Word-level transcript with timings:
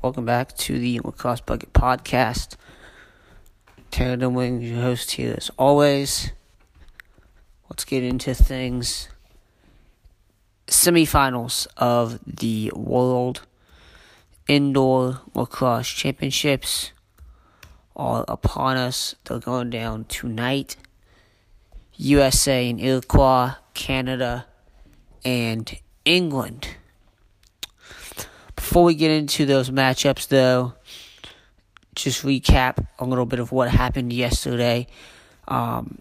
Welcome 0.00 0.26
back 0.26 0.56
to 0.58 0.78
the 0.78 1.00
Lacrosse 1.00 1.40
Bucket 1.40 1.72
Podcast. 1.72 2.54
Taylor 3.90 4.28
Wing, 4.28 4.60
your 4.60 4.80
host 4.80 5.10
here 5.10 5.34
as 5.36 5.50
always. 5.58 6.30
Let's 7.68 7.84
get 7.84 8.04
into 8.04 8.32
things. 8.32 9.08
Semifinals 10.68 11.66
of 11.76 12.20
the 12.24 12.70
World 12.76 13.42
Indoor 14.46 15.20
Lacrosse 15.34 15.88
Championships 15.88 16.92
are 17.96 18.24
upon 18.28 18.76
us. 18.76 19.16
They're 19.24 19.40
going 19.40 19.70
down 19.70 20.04
tonight. 20.04 20.76
USA 21.96 22.70
and 22.70 22.80
Iroquois, 22.80 23.54
Canada, 23.74 24.46
and 25.24 25.76
England. 26.04 26.76
Before 28.68 28.84
we 28.84 28.94
get 28.94 29.10
into 29.10 29.46
those 29.46 29.70
matchups, 29.70 30.28
though, 30.28 30.74
just 31.94 32.22
recap 32.22 32.86
a 32.98 33.06
little 33.06 33.24
bit 33.24 33.38
of 33.38 33.50
what 33.50 33.70
happened 33.70 34.12
yesterday. 34.12 34.88
Um, 35.48 36.00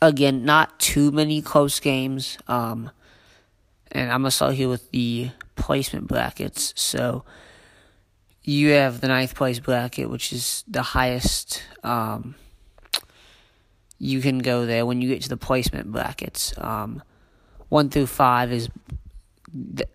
again, 0.00 0.44
not 0.44 0.78
too 0.78 1.10
many 1.10 1.42
close 1.42 1.80
games. 1.80 2.38
Um, 2.46 2.92
and 3.90 4.12
I'm 4.12 4.20
going 4.20 4.28
to 4.28 4.30
start 4.30 4.54
here 4.54 4.68
with 4.68 4.92
the 4.92 5.32
placement 5.56 6.06
brackets. 6.06 6.72
So 6.76 7.24
you 8.44 8.70
have 8.70 9.00
the 9.00 9.08
ninth 9.08 9.34
place 9.34 9.58
bracket, 9.58 10.08
which 10.08 10.32
is 10.32 10.62
the 10.68 10.82
highest. 10.82 11.64
Um, 11.82 12.36
you 13.98 14.20
can 14.20 14.38
go 14.38 14.66
there 14.66 14.86
when 14.86 15.02
you 15.02 15.08
get 15.08 15.22
to 15.22 15.28
the 15.28 15.36
placement 15.36 15.90
brackets. 15.90 16.54
Um, 16.58 17.02
one 17.70 17.90
through 17.90 18.06
five 18.06 18.52
is 18.52 18.68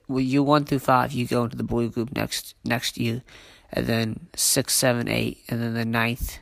well, 0.07 0.19
you 0.19 0.43
one 0.43 0.65
through 0.65 0.79
five. 0.79 1.11
You 1.11 1.27
go 1.27 1.43
into 1.43 1.57
the 1.57 1.63
blue 1.63 1.89
group 1.89 2.15
next 2.15 2.55
next 2.63 2.97
year, 2.97 3.23
and 3.71 3.85
then 3.87 4.27
six, 4.35 4.73
seven, 4.73 5.07
eight, 5.07 5.43
and 5.49 5.61
then 5.61 5.73
the 5.73 5.85
ninth 5.85 6.39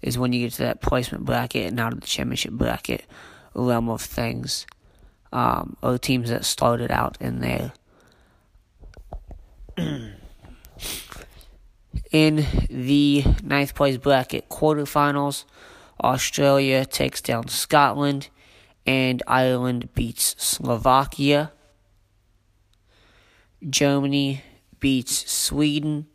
is 0.00 0.18
when 0.18 0.32
you 0.32 0.40
get 0.40 0.52
to 0.54 0.62
that 0.62 0.80
placement 0.82 1.24
bracket 1.24 1.66
and 1.66 1.78
out 1.78 1.92
of 1.92 2.00
the 2.00 2.06
championship 2.06 2.52
bracket 2.52 3.04
realm 3.54 3.88
of 3.88 4.00
things. 4.00 4.66
Um, 5.32 5.76
or 5.82 5.96
teams 5.96 6.28
that 6.28 6.44
started 6.44 6.90
out 6.90 7.16
in 7.18 7.40
there. 7.40 7.72
in 12.12 12.46
the 12.68 13.24
ninth 13.42 13.74
place 13.74 13.96
bracket 13.96 14.50
quarterfinals, 14.50 15.44
Australia 16.02 16.84
takes 16.84 17.22
down 17.22 17.48
Scotland, 17.48 18.28
and 18.84 19.22
Ireland 19.26 19.94
beats 19.94 20.34
Slovakia. 20.38 21.52
Germany 23.68 24.42
beats 24.80 25.30
Sweden, 25.30 26.06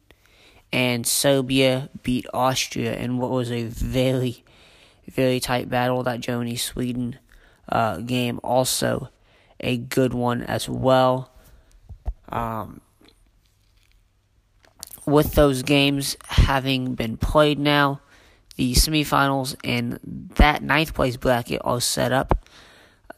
and 0.72 1.08
Serbia 1.08 1.90
beat 2.04 2.26
Austria 2.34 2.96
in 2.96 3.18
what 3.18 3.32
was 3.32 3.52
a 3.52 3.64
very, 3.64 4.44
very 5.10 5.40
tight 5.40 5.70
battle. 5.70 6.04
That 6.04 6.20
Germany 6.20 6.56
Sweden 6.56 7.20
uh, 7.70 7.98
game 7.98 8.40
also 8.44 9.10
a 9.60 9.78
good 9.78 10.14
one 10.14 10.44
as 10.44 10.68
well. 10.70 11.32
Um, 12.30 12.82
with 15.06 15.34
those 15.34 15.64
games 15.64 16.18
having 16.26 16.96
been 16.96 17.16
played 17.16 17.58
now, 17.58 18.02
the 18.58 18.74
semifinals 18.74 19.56
in 19.64 20.00
that 20.36 20.62
ninth 20.62 20.94
place 20.94 21.16
bracket 21.16 21.62
are 21.64 21.80
set 21.80 22.12
up. 22.12 22.46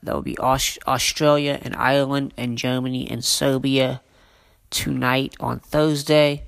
That 0.04 0.14
will 0.14 0.22
be 0.22 0.38
Aust- 0.38 0.80
Australia 0.88 1.60
and 1.62 1.76
Ireland 1.76 2.34
and 2.38 2.58
Germany 2.58 3.10
and 3.10 3.26
Serbia 3.26 4.02
tonight 4.70 5.36
on 5.40 5.60
Thursday, 5.60 6.44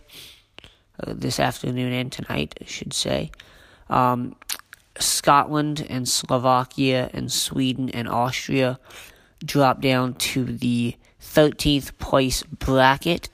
uh, 1.00 1.14
this 1.16 1.40
afternoon 1.40 1.94
and 1.94 2.12
tonight, 2.12 2.58
I 2.62 2.66
should 2.66 2.94
say. 2.94 3.32
Um, 3.90 4.36
Scotland 5.00 5.86
and 5.90 6.08
Slovakia 6.08 7.10
and 7.14 7.32
Sweden 7.32 7.90
and 7.90 8.08
Austria 8.08 8.80
drop 9.44 9.82
down 9.82 10.14
to 10.14 10.46
the 10.46 10.96
13th 11.22 11.98
place 11.98 12.44
bracket. 12.44 13.30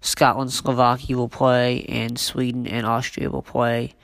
Scotland, 0.00 0.52
Slovakia 0.52 1.16
will 1.16 1.28
play, 1.28 1.84
and 1.88 2.18
Sweden 2.18 2.66
and 2.66 2.86
Austria 2.86 3.30
will 3.30 3.42
play. 3.42 3.94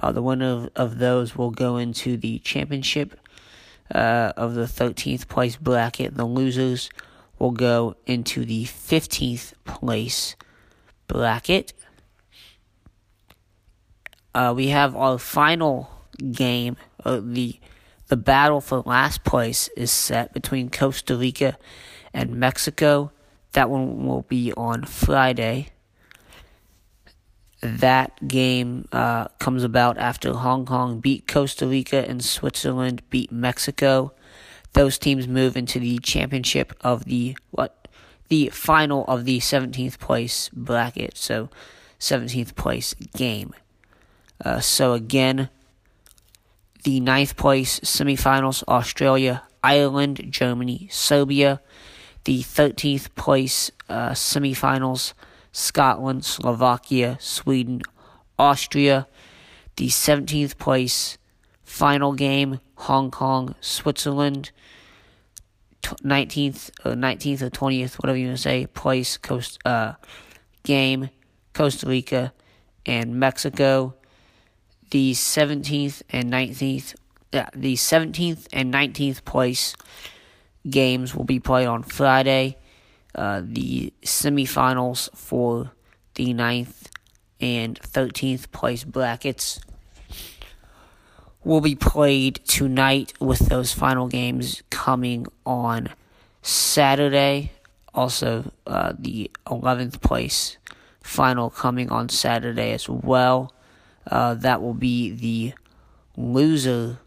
Uh, 0.00 0.12
the 0.12 0.22
winner 0.22 0.52
of, 0.52 0.70
of, 0.76 0.98
those 0.98 1.36
will 1.36 1.50
go 1.50 1.76
into 1.76 2.16
the 2.16 2.38
championship 2.40 3.18
uh, 3.94 4.32
of 4.36 4.54
the 4.54 4.64
13th 4.64 5.28
place 5.28 5.56
bracket. 5.56 6.16
The 6.16 6.26
losers 6.26 6.90
will 7.40 7.50
go 7.50 7.96
into 8.06 8.44
the 8.44 8.64
15th 8.64 9.54
place 9.64 10.36
bracket. 11.08 11.72
Uh, 14.32 14.52
we 14.54 14.68
have 14.68 14.94
our 14.94 15.18
final 15.18 15.90
game. 16.32 16.76
Uh, 17.04 17.20
the 17.22 17.58
the 18.08 18.16
battle 18.16 18.60
for 18.60 18.82
last 18.86 19.22
place 19.22 19.68
is 19.76 19.90
set 19.92 20.32
between 20.32 20.68
Costa 20.68 21.16
Rica 21.16 21.56
and 22.12 22.34
Mexico. 22.34 23.12
That 23.52 23.70
one 23.70 24.04
will 24.04 24.22
be 24.22 24.52
on 24.52 24.84
Friday. 24.84 25.68
That 27.62 28.26
game 28.26 28.88
uh, 28.90 29.28
comes 29.38 29.62
about 29.62 29.96
after 29.96 30.32
Hong 30.32 30.66
Kong 30.66 30.98
beat 30.98 31.28
Costa 31.28 31.68
Rica 31.68 32.08
and 32.08 32.24
Switzerland 32.24 33.02
beat 33.10 33.30
Mexico 33.30 34.12
those 34.72 34.98
teams 34.98 35.26
move 35.26 35.56
into 35.56 35.78
the 35.78 35.98
championship 35.98 36.72
of 36.80 37.04
the 37.04 37.36
what 37.50 37.88
the 38.28 38.48
final 38.50 39.04
of 39.06 39.24
the 39.24 39.38
17th 39.38 39.98
place 39.98 40.48
bracket. 40.50 41.16
So 41.16 41.50
17th 41.98 42.54
place 42.54 42.94
game. 43.16 43.52
Uh, 44.42 44.60
so 44.60 44.94
again, 44.94 45.50
the 46.84 47.00
ninth 47.00 47.36
place 47.36 47.80
semifinals: 47.80 48.64
Australia, 48.66 49.42
Ireland, 49.62 50.26
Germany, 50.30 50.88
Serbia. 50.90 51.60
The 52.24 52.42
13th 52.42 53.14
place 53.14 53.70
uh, 53.88 54.10
semifinals: 54.10 55.12
Scotland, 55.52 56.24
Slovakia, 56.24 57.18
Sweden, 57.20 57.82
Austria. 58.38 59.06
The 59.76 59.88
17th 59.88 60.56
place 60.56 61.18
final 61.64 62.14
game: 62.14 62.60
Hong 62.80 63.10
Kong, 63.10 63.54
Switzerland. 63.60 64.50
19th, 65.82 66.70
uh, 66.84 66.90
19th 66.90 67.42
or 67.42 67.50
20th, 67.50 67.94
whatever 67.94 68.18
you 68.18 68.26
want 68.26 68.36
to 68.36 68.42
say, 68.42 68.66
place 68.66 69.16
coast 69.16 69.58
uh, 69.64 69.94
game, 70.62 71.10
Costa 71.54 71.86
Rica 71.86 72.32
and 72.86 73.18
Mexico. 73.18 73.94
The 74.90 75.12
17th 75.12 76.02
and 76.10 76.30
19th, 76.30 76.94
uh, 77.32 77.46
the 77.54 77.74
17th 77.74 78.46
and 78.52 78.72
19th 78.72 79.24
place 79.24 79.74
games 80.68 81.14
will 81.14 81.24
be 81.24 81.40
played 81.40 81.66
on 81.66 81.82
Friday. 81.82 82.56
Uh, 83.14 83.42
the 83.44 83.92
semifinals 84.02 85.08
for 85.16 85.72
the 86.14 86.34
9th 86.34 86.88
and 87.40 87.80
13th 87.80 88.50
place 88.52 88.84
brackets 88.84 89.60
will 91.44 91.60
be 91.60 91.74
played 91.74 92.40
tonight 92.46 93.12
with 93.20 93.48
those 93.48 93.72
final 93.72 94.08
games 94.08 94.62
coming 94.70 95.26
on 95.46 95.88
Saturday. 96.42 97.52
Also, 97.94 98.50
uh, 98.66 98.92
the 98.98 99.30
11th 99.46 100.00
place 100.00 100.58
final 101.02 101.50
coming 101.50 101.90
on 101.90 102.08
Saturday 102.08 102.72
as 102.72 102.88
well. 102.88 103.52
Uh, 104.06 104.34
that 104.34 104.62
will 104.62 104.74
be 104.74 105.10
the 105.10 105.52
loser 106.16 106.98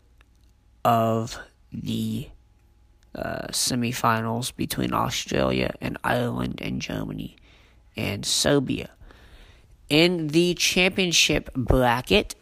of 0.84 1.40
the 1.72 2.28
uh, 3.16 3.48
semifinals 3.50 4.56
between 4.56 4.94
Australia 4.94 5.74
and 5.80 5.98
Ireland 6.04 6.60
and 6.62 6.82
Germany 6.82 7.36
and 7.96 8.26
Serbia. 8.26 8.90
In 9.90 10.30
the 10.30 10.56
championship 10.56 11.54
bracket, 11.54 12.36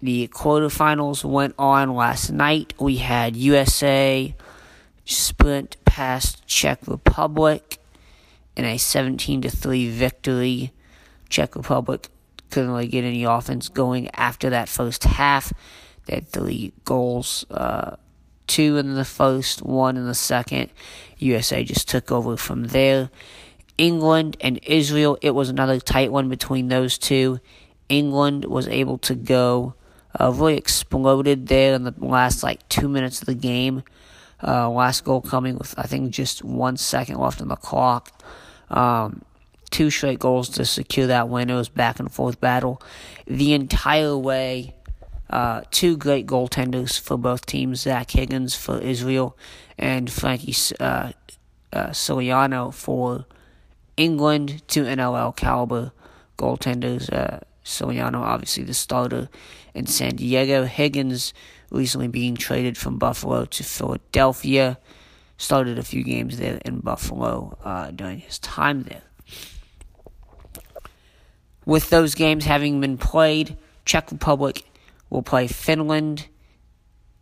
the 0.00 0.28
quarterfinals 0.28 1.24
went 1.24 1.54
on 1.58 1.94
last 1.94 2.30
night. 2.30 2.72
We 2.78 2.96
had 2.96 3.36
USA 3.36 4.34
sprint 5.04 5.76
past 5.84 6.46
Czech 6.46 6.78
Republic 6.86 7.78
in 8.56 8.64
a 8.64 8.78
17 8.78 9.42
to 9.42 9.50
3 9.50 9.90
victory. 9.90 10.72
Czech 11.28 11.56
Republic 11.56 12.08
couldn't 12.50 12.70
really 12.70 12.86
get 12.86 13.04
any 13.04 13.24
offense 13.24 13.68
going 13.68 14.08
after 14.10 14.50
that 14.50 14.68
first 14.68 15.04
half. 15.04 15.52
They 16.06 16.16
had 16.16 16.28
three 16.28 16.72
goals, 16.84 17.44
uh, 17.50 17.96
two 18.46 18.78
in 18.78 18.94
the 18.94 19.04
first, 19.04 19.62
one 19.62 19.96
in 19.96 20.06
the 20.06 20.14
second. 20.14 20.70
USA 21.18 21.64
just 21.64 21.88
took 21.88 22.10
over 22.10 22.36
from 22.36 22.64
there. 22.68 23.10
England 23.76 24.36
and 24.40 24.58
Israel, 24.64 25.18
it 25.22 25.32
was 25.32 25.48
another 25.48 25.78
tight 25.78 26.10
one 26.10 26.28
between 26.28 26.68
those 26.68 26.98
two. 26.98 27.40
England 27.88 28.44
was 28.44 28.66
able 28.68 28.98
to 28.98 29.14
go 29.14 29.74
uh, 30.18 30.32
really 30.32 30.56
exploded 30.56 31.48
there 31.48 31.74
in 31.74 31.84
the 31.84 31.94
last 31.98 32.42
like 32.42 32.66
two 32.68 32.88
minutes 32.88 33.20
of 33.20 33.26
the 33.26 33.34
game. 33.34 33.82
Uh, 34.42 34.70
last 34.70 35.04
goal 35.04 35.20
coming 35.20 35.58
with 35.58 35.74
I 35.76 35.82
think 35.82 36.12
just 36.12 36.44
one 36.44 36.76
second 36.76 37.16
left 37.18 37.40
on 37.40 37.48
the 37.48 37.56
clock. 37.56 38.12
Um, 38.70 39.22
two 39.70 39.90
straight 39.90 40.18
goals 40.18 40.48
to 40.50 40.64
secure 40.64 41.06
that 41.08 41.28
win. 41.28 41.50
It 41.50 41.54
was 41.54 41.68
back 41.68 41.98
and 41.98 42.10
forth 42.10 42.40
battle 42.40 42.80
the 43.26 43.52
entire 43.52 44.16
way. 44.16 44.74
Uh, 45.28 45.62
two 45.70 45.96
great 45.96 46.26
goaltenders 46.26 46.98
for 46.98 47.18
both 47.18 47.44
teams: 47.46 47.80
Zach 47.80 48.12
Higgins 48.12 48.54
for 48.54 48.78
Israel 48.78 49.36
and 49.76 50.10
Frankie 50.10 50.54
uh, 50.80 51.12
uh, 51.72 51.88
Scigliano 51.88 52.72
for 52.72 53.26
England. 53.96 54.62
Two 54.68 54.84
NLL 54.84 55.36
caliber 55.36 55.92
goaltenders. 56.38 57.12
Uh, 57.12 57.40
Scigliano, 57.68 58.20
obviously 58.20 58.64
the 58.64 58.72
starter 58.72 59.28
in 59.78 59.86
San 59.86 60.16
Diego. 60.16 60.64
Higgins 60.64 61.32
recently 61.70 62.08
being 62.08 62.34
traded 62.34 62.76
from 62.76 62.98
Buffalo 62.98 63.44
to 63.44 63.62
Philadelphia. 63.62 64.78
Started 65.36 65.78
a 65.78 65.84
few 65.84 66.02
games 66.02 66.38
there 66.38 66.60
in 66.64 66.80
Buffalo 66.80 67.56
uh, 67.64 67.92
during 67.92 68.18
his 68.18 68.40
time 68.40 68.82
there. 68.82 69.02
With 71.64 71.90
those 71.90 72.16
games 72.16 72.44
having 72.44 72.80
been 72.80 72.98
played, 72.98 73.56
Czech 73.84 74.10
Republic 74.10 74.64
will 75.10 75.22
play 75.22 75.46
Finland, 75.46 76.26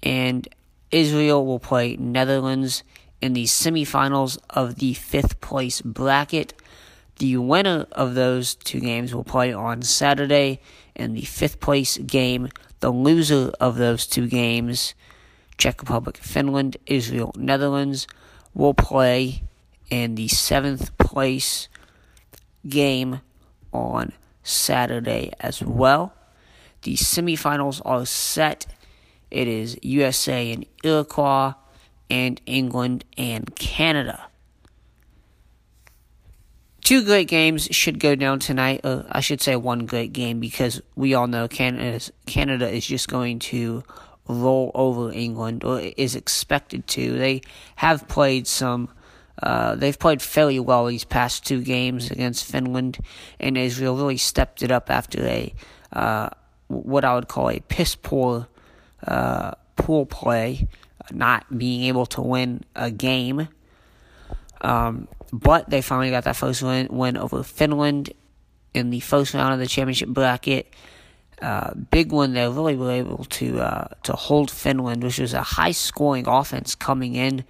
and 0.03 0.49
Israel 0.91 1.44
will 1.44 1.58
play 1.58 1.97
Netherlands 1.97 2.82
in 3.20 3.35
the 3.35 3.44
semifinals 3.44 4.38
of 4.49 4.76
the 4.76 4.94
fifth 4.94 5.41
place 5.41 5.82
bracket. 5.82 6.55
The 7.18 7.38
winner 7.38 7.86
of 7.92 8.14
those 8.14 8.54
two 8.54 8.80
games 8.80 9.14
will 9.14 9.24
play 9.24 9.52
on 9.52 9.82
Saturday 9.82 10.60
in 10.94 11.14
the 11.14 11.22
fifth 11.22 11.60
place 11.60 11.96
game. 11.98 12.50
The 12.80 12.90
loser 12.90 13.52
of 13.58 13.76
those 13.76 14.06
two 14.06 14.26
games, 14.26 14.94
Czech 15.56 15.80
Republic, 15.80 16.18
Finland, 16.18 16.76
Israel, 16.86 17.32
Netherlands, 17.36 18.06
will 18.52 18.74
play 18.74 19.42
in 19.88 20.14
the 20.14 20.28
seventh 20.28 20.96
place 20.98 21.68
game 22.68 23.20
on 23.72 24.12
Saturday 24.42 25.32
as 25.40 25.62
well. 25.62 26.12
The 26.82 26.96
semifinals 26.96 27.80
are 27.84 28.04
set. 28.04 28.66
It 29.30 29.48
is 29.48 29.78
USA 29.82 30.52
and 30.52 30.66
Iroquois, 30.84 31.54
and 32.08 32.40
England 32.46 33.04
and 33.16 33.54
Canada. 33.56 34.28
Two 36.86 37.04
great 37.04 37.26
games 37.26 37.66
should 37.72 37.98
go 37.98 38.14
down 38.14 38.38
tonight. 38.38 38.82
Uh, 38.84 39.02
I 39.10 39.18
should 39.18 39.40
say 39.40 39.56
one 39.56 39.86
great 39.86 40.12
game 40.12 40.38
because 40.38 40.80
we 40.94 41.14
all 41.14 41.26
know 41.26 41.48
Canada 41.48 41.98
Canada 42.26 42.70
is 42.70 42.86
just 42.86 43.08
going 43.08 43.40
to 43.40 43.82
roll 44.28 44.70
over 44.72 45.10
England 45.10 45.64
or 45.64 45.80
is 45.80 46.14
expected 46.14 46.86
to. 46.86 47.18
They 47.18 47.40
have 47.74 48.06
played 48.06 48.46
some 48.46 48.88
uh, 49.42 49.74
they've 49.74 49.98
played 49.98 50.22
fairly 50.22 50.60
well 50.60 50.86
these 50.86 51.02
past 51.02 51.44
two 51.44 51.60
games 51.60 52.12
against 52.12 52.44
Finland 52.44 53.00
and 53.40 53.58
Israel. 53.58 53.96
Really 53.96 54.16
stepped 54.16 54.62
it 54.62 54.70
up 54.70 54.88
after 54.88 55.26
a 55.26 55.52
uh, 55.92 56.28
what 56.68 57.04
I 57.04 57.16
would 57.16 57.26
call 57.26 57.50
a 57.50 57.58
piss 57.58 57.96
poor 57.96 58.46
uh, 59.04 59.50
pool 59.74 60.06
play, 60.06 60.68
not 61.10 61.46
being 61.58 61.82
able 61.82 62.06
to 62.06 62.22
win 62.22 62.62
a 62.76 62.92
game. 62.92 63.48
Um, 64.60 65.08
but 65.32 65.69
they 65.70 65.82
finally 65.82 66.11
got 66.11 66.25
that 66.25 66.37
first 66.37 66.62
win, 66.62 66.88
win 66.90 67.17
over 67.17 67.43
Finland 67.43 68.12
in 68.75 68.90
the 68.90 69.00
first 69.00 69.34
round 69.34 69.52
of 69.52 69.58
the 69.58 69.67
championship 69.67 70.08
bracket. 70.08 70.73
Uh, 71.40 71.75
big 71.75 72.12
one, 72.12 72.32
they 72.32 72.49
really 72.49 72.76
were 72.76 72.90
able 72.90 73.25
to 73.25 73.61
uh, 73.61 73.88
to 74.02 74.12
hold 74.14 74.50
Finland, 74.50 75.02
which 75.02 75.19
was 75.19 75.34
a 75.34 75.43
high 75.43 75.73
scoring 75.73 76.26
offense 76.26 76.75
coming 76.75 77.14
in 77.14 77.44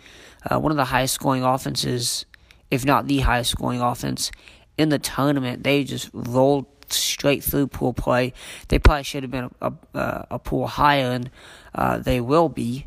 uh, 0.51 0.59
one 0.59 0.73
of 0.73 0.77
the 0.77 0.87
highest 0.87 1.15
scoring 1.15 1.45
offenses, 1.45 2.27
if 2.71 2.85
not 2.85 3.07
the 3.07 3.21
highest 3.21 3.51
scoring 3.51 3.81
offense 3.81 4.33
in 4.77 4.89
the 4.89 4.99
tournament. 4.99 5.63
They 5.63 5.85
just 5.85 6.11
rolled 6.13 6.67
straight 6.89 7.45
through 7.45 7.69
pool 7.69 7.93
play. 7.93 8.33
They 8.69 8.79
probably 8.79 9.05
should 9.05 9.23
have 9.23 9.31
been 9.31 9.51
a, 9.61 9.73
a, 9.95 10.27
a 10.33 10.39
pool 10.39 10.67
higher, 10.67 11.13
and 11.13 11.31
uh, 11.75 11.99
they 11.99 12.21
will 12.21 12.49
be 12.49 12.87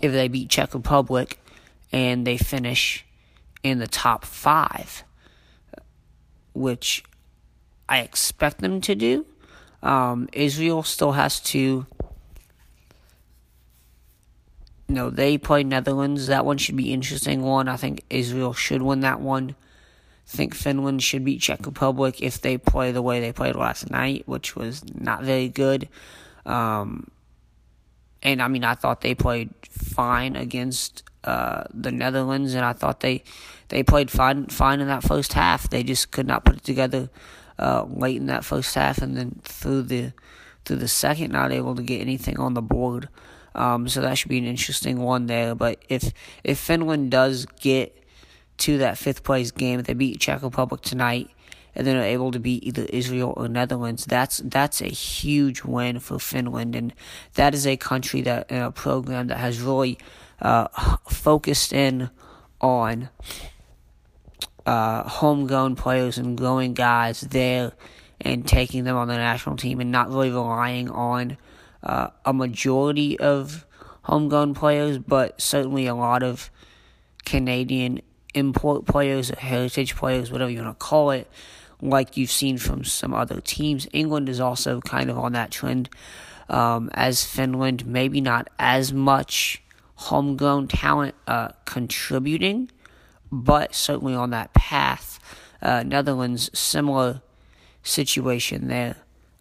if 0.00 0.12
they 0.12 0.28
beat 0.28 0.48
Czech 0.48 0.74
Republic 0.74 1.38
and 1.92 2.26
they 2.26 2.36
finish 2.36 3.04
in 3.62 3.78
the 3.78 3.86
top 3.86 4.24
five, 4.24 5.04
which 6.54 7.04
I 7.88 8.00
expect 8.00 8.58
them 8.58 8.80
to 8.82 8.94
do. 8.94 9.26
Um, 9.82 10.28
Israel 10.32 10.82
still 10.82 11.12
has 11.12 11.40
to 11.40 11.86
you 14.88 14.94
know, 14.94 15.10
they 15.10 15.36
play 15.36 15.64
Netherlands. 15.64 16.28
That 16.28 16.44
one 16.44 16.58
should 16.58 16.76
be 16.76 16.92
interesting 16.92 17.42
one. 17.42 17.68
I 17.68 17.76
think 17.76 18.04
Israel 18.08 18.52
should 18.52 18.82
win 18.82 19.00
that 19.00 19.20
one. 19.20 19.56
I 20.26 20.36
think 20.36 20.54
Finland 20.54 21.02
should 21.02 21.24
beat 21.24 21.40
Czech 21.40 21.66
Republic 21.66 22.20
if 22.20 22.40
they 22.40 22.58
play 22.58 22.92
the 22.92 23.02
way 23.02 23.20
they 23.20 23.32
played 23.32 23.56
last 23.56 23.90
night, 23.90 24.24
which 24.26 24.54
was 24.56 24.82
not 24.94 25.22
very 25.22 25.48
good. 25.48 25.88
Um, 26.44 27.10
and 28.22 28.42
I 28.42 28.48
mean, 28.48 28.64
I 28.64 28.74
thought 28.74 29.00
they 29.00 29.14
played 29.14 29.50
fine 29.68 30.36
against 30.36 31.02
uh, 31.24 31.64
the 31.72 31.92
Netherlands, 31.92 32.54
and 32.54 32.64
I 32.64 32.72
thought 32.72 33.00
they 33.00 33.22
they 33.68 33.82
played 33.82 34.10
fine 34.10 34.46
fine 34.46 34.80
in 34.80 34.88
that 34.88 35.02
first 35.02 35.32
half. 35.32 35.68
They 35.68 35.82
just 35.82 36.10
could 36.10 36.26
not 36.26 36.44
put 36.44 36.56
it 36.56 36.64
together 36.64 37.10
uh, 37.58 37.84
late 37.84 38.16
in 38.16 38.26
that 38.26 38.44
first 38.44 38.74
half, 38.74 38.98
and 38.98 39.16
then 39.16 39.40
through 39.42 39.82
the 39.82 40.12
through 40.64 40.76
the 40.76 40.88
second, 40.88 41.32
not 41.32 41.52
able 41.52 41.74
to 41.74 41.82
get 41.82 42.00
anything 42.00 42.38
on 42.38 42.54
the 42.54 42.62
board. 42.62 43.08
Um, 43.54 43.88
so 43.88 44.02
that 44.02 44.18
should 44.18 44.28
be 44.28 44.38
an 44.38 44.44
interesting 44.44 45.00
one 45.00 45.26
there. 45.26 45.54
But 45.54 45.82
if 45.88 46.12
if 46.44 46.58
Finland 46.58 47.10
does 47.10 47.46
get 47.60 48.04
to 48.58 48.78
that 48.78 48.98
fifth 48.98 49.24
place 49.24 49.50
game, 49.50 49.80
if 49.80 49.86
they 49.86 49.94
beat 49.94 50.20
Czech 50.20 50.42
Republic 50.42 50.82
tonight, 50.82 51.30
and 51.76 51.86
then 51.86 51.96
are 51.96 52.02
able 52.02 52.30
to 52.32 52.40
beat 52.40 52.64
either 52.64 52.86
Israel 52.88 53.34
or 53.36 53.48
Netherlands, 53.48 54.06
that's 54.06 54.38
that's 54.38 54.80
a 54.80 54.88
huge 54.88 55.62
win 55.62 56.00
for 56.00 56.18
Finland, 56.18 56.74
and 56.74 56.94
that 57.34 57.54
is 57.54 57.66
a 57.66 57.76
country 57.76 58.22
that 58.22 58.50
a 58.50 58.72
program 58.72 59.26
that 59.28 59.38
has 59.38 59.60
really 59.60 59.98
uh, 60.40 60.68
focused 61.08 61.72
in 61.72 62.10
on 62.60 63.10
uh, 64.64 65.02
homegrown 65.08 65.76
players 65.76 66.18
and 66.18 66.38
growing 66.38 66.72
guys 66.72 67.20
there 67.20 67.72
and 68.20 68.48
taking 68.48 68.84
them 68.84 68.96
on 68.96 69.08
the 69.08 69.16
national 69.16 69.56
team 69.56 69.78
and 69.78 69.92
not 69.92 70.08
really 70.08 70.30
relying 70.30 70.90
on 70.90 71.36
uh, 71.82 72.08
a 72.24 72.32
majority 72.32 73.18
of 73.20 73.66
homegrown 74.02 74.54
players, 74.54 74.98
but 74.98 75.40
certainly 75.40 75.86
a 75.86 75.94
lot 75.94 76.22
of 76.22 76.50
Canadian 77.26 78.00
import 78.34 78.86
players, 78.86 79.28
heritage 79.30 79.94
players, 79.94 80.32
whatever 80.32 80.50
you 80.50 80.62
want 80.62 80.78
to 80.78 80.84
call 80.84 81.10
it, 81.10 81.28
like 81.80 82.16
you've 82.16 82.30
seen 82.30 82.58
from 82.58 82.84
some 82.84 83.14
other 83.14 83.40
teams. 83.40 83.86
England 83.92 84.28
is 84.28 84.40
also 84.40 84.80
kind 84.80 85.10
of 85.10 85.18
on 85.18 85.32
that 85.32 85.50
trend 85.50 85.88
um, 86.48 86.90
as 86.94 87.24
Finland, 87.24 87.86
maybe 87.86 88.20
not 88.20 88.48
as 88.58 88.92
much 88.92 89.62
homegrown 89.96 90.68
talent 90.68 91.14
uh, 91.26 91.48
contributing, 91.64 92.70
but 93.32 93.74
certainly 93.74 94.14
on 94.14 94.30
that 94.30 94.52
path. 94.54 95.18
Uh, 95.60 95.82
Netherlands, 95.82 96.50
similar 96.58 97.22
situation 97.82 98.68
there. 98.68 98.96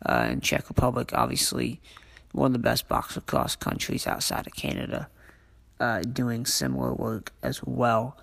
Uh, 0.05 0.27
in 0.29 0.41
Czech 0.41 0.67
Republic, 0.67 1.11
obviously, 1.13 1.81
one 2.31 2.47
of 2.47 2.53
the 2.53 2.59
best 2.59 2.87
box 2.87 3.15
lacrosse 3.15 3.55
countries 3.55 4.05
outside 4.05 4.45
of 4.45 4.53
Canada, 4.53 5.09
uh, 5.79 6.01
doing 6.01 6.45
similar 6.45 6.93
work 6.93 7.31
as 7.41 7.63
well. 7.63 8.17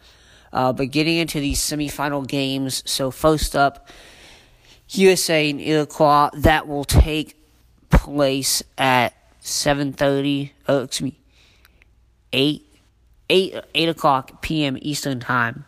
Uh, 0.52 0.73
but 0.73 0.90
getting 0.90 1.16
into 1.16 1.40
these 1.40 1.61
semifinal 1.61 2.26
games, 2.26 2.82
so 2.90 3.11
first 3.11 3.56
up, 3.56 3.88
USA 4.90 5.49
and 5.49 5.61
Iroquois, 5.61 6.30
that 6.35 6.68
will 6.68 6.85
take 6.85 7.37
place 7.90 8.62
at 8.76 9.14
7.30, 9.42 10.50
oh, 10.68 10.82
excuse 10.82 11.12
me, 11.12 11.18
8, 12.32 12.66
8, 13.30 13.54
8 13.75 13.88
o'clock 13.88 14.42
p.m. 14.42 14.76
Eastern 14.80 15.21
Time, 15.21 15.64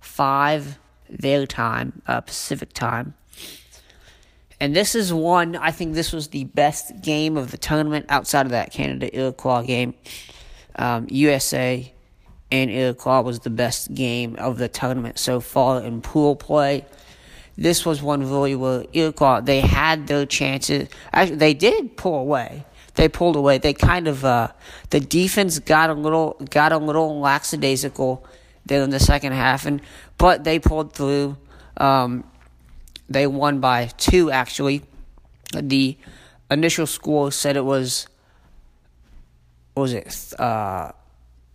5 0.00 0.78
their 1.08 1.46
time, 1.46 2.02
uh, 2.06 2.20
Pacific 2.20 2.72
Time. 2.72 3.14
And 4.58 4.74
this 4.74 4.94
is 4.94 5.12
one, 5.12 5.56
I 5.56 5.70
think 5.70 5.94
this 5.94 6.12
was 6.12 6.28
the 6.28 6.44
best 6.44 7.02
game 7.02 7.36
of 7.36 7.50
the 7.50 7.58
tournament 7.58 8.06
outside 8.08 8.46
of 8.46 8.52
that 8.52 8.72
Canada 8.72 9.14
Iroquois 9.14 9.62
game. 9.62 9.94
Um, 10.76 11.06
USA 11.10 11.92
and 12.50 12.70
Iroquois 12.70 13.20
was 13.22 13.40
the 13.40 13.50
best 13.50 13.92
game 13.94 14.36
of 14.36 14.58
the 14.58 14.68
tournament 14.68 15.18
so 15.18 15.40
far 15.40 15.82
in 15.82 16.00
pool 16.00 16.36
play. 16.36 16.84
This 17.58 17.84
was 17.86 18.02
one 18.02 18.28
really 18.28 18.54
where 18.54 18.84
Iroquois, 18.92 19.40
they 19.40 19.60
had 19.60 20.06
their 20.06 20.26
chances. 20.26 20.88
Actually, 21.12 21.36
they 21.36 21.54
did 21.54 21.96
pull 21.96 22.20
away. 22.20 22.64
They 22.94 23.08
pulled 23.08 23.36
away. 23.36 23.58
They 23.58 23.72
kind 23.72 24.08
of, 24.08 24.24
uh, 24.24 24.48
the 24.90 25.00
defense 25.00 25.58
got 25.58 25.90
a 25.90 25.94
little, 25.94 26.36
got 26.50 26.72
a 26.72 26.78
little 26.78 27.18
lackadaisical 27.20 28.24
there 28.64 28.82
in 28.82 28.90
the 28.90 29.00
second 29.00 29.32
half, 29.32 29.66
and, 29.66 29.80
but 30.18 30.44
they 30.44 30.58
pulled 30.58 30.92
through. 30.92 31.36
Um, 31.76 32.24
they 33.08 33.26
won 33.26 33.60
by 33.60 33.86
two, 33.96 34.30
actually. 34.30 34.82
The 35.54 35.96
initial 36.50 36.86
score 36.86 37.32
said 37.32 37.56
it 37.56 37.64
was, 37.64 38.08
was 39.76 39.92
it, 39.92 40.34
uh, 40.38 40.92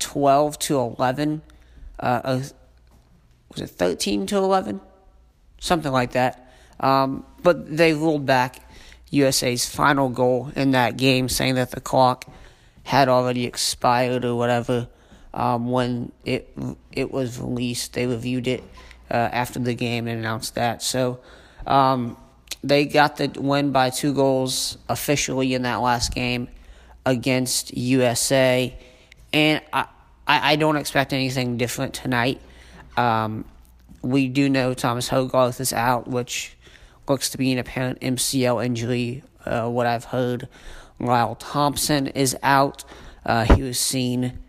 12 0.01 0.59
to 0.59 0.77
11 0.77 1.41
uh, 1.99 2.41
was 3.51 3.61
it 3.61 3.69
13 3.69 4.27
to 4.27 4.37
11? 4.37 4.81
Something 5.59 5.91
like 5.91 6.11
that. 6.11 6.51
Um, 6.79 7.25
but 7.43 7.75
they 7.75 7.93
ruled 7.93 8.25
back 8.25 8.59
USA's 9.09 9.69
final 9.69 10.09
goal 10.09 10.51
in 10.55 10.71
that 10.71 10.97
game, 10.97 11.29
saying 11.29 11.55
that 11.55 11.71
the 11.71 11.81
clock 11.81 12.25
had 12.83 13.09
already 13.09 13.45
expired 13.45 14.25
or 14.25 14.35
whatever 14.35 14.87
um, 15.33 15.69
when 15.69 16.11
it 16.25 16.51
it 16.91 17.11
was 17.11 17.39
released. 17.39 17.93
They 17.93 18.07
reviewed 18.07 18.47
it 18.47 18.63
uh, 19.11 19.15
after 19.15 19.59
the 19.59 19.75
game 19.75 20.07
and 20.07 20.17
announced 20.19 20.55
that. 20.55 20.81
So 20.81 21.19
um, 21.67 22.17
they 22.63 22.85
got 22.85 23.17
the 23.17 23.27
win 23.39 23.71
by 23.71 23.89
two 23.91 24.13
goals 24.13 24.77
officially 24.89 25.53
in 25.53 25.63
that 25.63 25.81
last 25.81 26.15
game 26.15 26.47
against 27.05 27.75
USA, 27.77 28.75
and 29.33 29.61
I 29.71 29.85
I, 30.27 30.53
I 30.53 30.55
don't 30.55 30.77
expect 30.77 31.13
anything 31.13 31.57
different 31.57 31.93
tonight. 31.93 32.41
Um, 32.95 33.45
we 34.01 34.27
do 34.27 34.49
know 34.49 34.73
Thomas 34.73 35.09
Hogarth 35.09 35.59
is 35.59 35.73
out, 35.73 36.07
which 36.07 36.55
looks 37.07 37.29
to 37.31 37.37
be 37.37 37.51
an 37.51 37.57
apparent 37.57 37.99
MCL 37.99 38.63
injury. 38.65 39.23
Uh, 39.45 39.69
what 39.69 39.87
I've 39.87 40.05
heard, 40.05 40.47
Lyle 40.99 41.35
Thompson 41.35 42.07
is 42.07 42.37
out. 42.43 42.83
Uh, 43.25 43.43
he 43.43 43.61
was 43.61 43.79
seen 43.79 44.39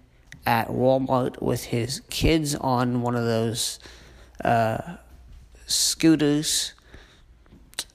at 0.47 0.69
Walmart 0.69 1.41
with 1.41 1.65
his 1.65 2.01
kids 2.11 2.55
on 2.55 3.03
one 3.03 3.15
of 3.15 3.25
those 3.25 3.79
uh, 4.45 4.97
scooters 5.67 6.75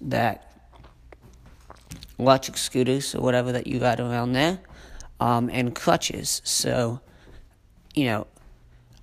that 0.02 0.52
electric 2.20 2.58
scooters 2.58 3.14
or 3.16 3.22
whatever 3.22 3.52
that 3.52 3.68
you 3.68 3.80
got 3.80 4.00
around 4.00 4.34
there, 4.34 4.60
um, 5.20 5.50
and 5.52 5.76
crutches. 5.76 6.42
So, 6.44 7.00
you 7.94 8.06
know, 8.06 8.28